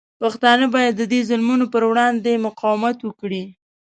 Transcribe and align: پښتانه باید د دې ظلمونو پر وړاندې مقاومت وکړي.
پښتانه 0.21 0.65
باید 0.75 0.93
د 0.97 1.03
دې 1.11 1.19
ظلمونو 1.29 1.65
پر 1.73 1.83
وړاندې 1.91 2.43
مقاومت 2.45 2.97
وکړي. 3.03 3.43